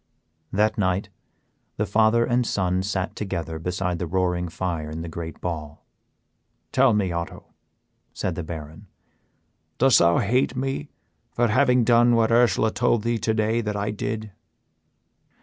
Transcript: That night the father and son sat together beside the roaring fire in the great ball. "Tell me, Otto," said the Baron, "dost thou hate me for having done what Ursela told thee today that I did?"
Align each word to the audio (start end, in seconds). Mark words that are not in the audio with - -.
That 0.51 0.79
night 0.79 1.09
the 1.77 1.85
father 1.85 2.25
and 2.25 2.43
son 2.43 2.81
sat 2.81 3.15
together 3.15 3.59
beside 3.59 3.99
the 3.99 4.07
roaring 4.07 4.49
fire 4.49 4.89
in 4.89 5.03
the 5.03 5.07
great 5.07 5.39
ball. 5.39 5.85
"Tell 6.71 6.95
me, 6.95 7.11
Otto," 7.11 7.53
said 8.11 8.33
the 8.33 8.41
Baron, 8.41 8.87
"dost 9.77 9.99
thou 9.99 10.17
hate 10.17 10.55
me 10.55 10.89
for 11.33 11.49
having 11.49 11.83
done 11.83 12.15
what 12.15 12.31
Ursela 12.31 12.71
told 12.73 13.03
thee 13.03 13.19
today 13.19 13.61
that 13.61 13.75
I 13.75 13.91
did?" 13.91 14.31